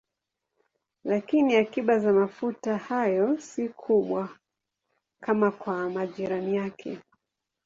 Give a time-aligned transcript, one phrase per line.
[1.03, 4.37] Lakini akiba za mafuta hayo si kubwa
[5.21, 6.99] kama kwa majirani yake.